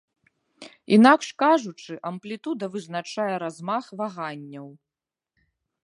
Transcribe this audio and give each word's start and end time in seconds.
Інакш 0.97 1.27
кажучы, 1.43 1.93
амплітуда 2.11 2.65
вызначае 2.77 3.31
размах 3.45 3.85
ваганняў. 4.01 4.67